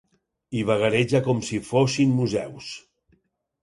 [0.59, 2.77] Hi vagareja com si fossin museus.